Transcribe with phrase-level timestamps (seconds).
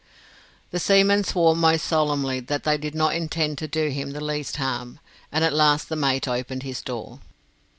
[0.71, 4.55] The seamen swore most solemnly that they did not intend to do him the least
[4.57, 4.97] harm,
[5.31, 7.19] and at last the mate opened his door.